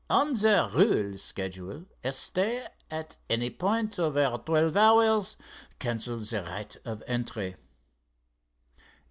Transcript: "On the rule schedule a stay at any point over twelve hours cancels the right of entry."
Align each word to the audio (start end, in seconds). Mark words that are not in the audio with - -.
"On 0.09 0.33
the 0.33 0.67
rule 0.73 1.15
schedule 1.19 1.85
a 2.03 2.11
stay 2.11 2.65
at 2.89 3.19
any 3.29 3.51
point 3.51 3.99
over 3.99 4.35
twelve 4.43 4.75
hours 4.75 5.37
cancels 5.77 6.31
the 6.31 6.41
right 6.41 6.75
of 6.85 7.03
entry." 7.05 7.55